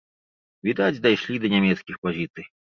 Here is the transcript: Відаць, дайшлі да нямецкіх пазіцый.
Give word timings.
Відаць, 0.69 1.03
дайшлі 1.05 1.35
да 1.45 1.53
нямецкіх 1.57 2.03
пазіцый. 2.09 2.53